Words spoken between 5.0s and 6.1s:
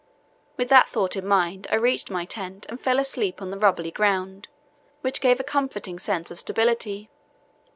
which gave a comforting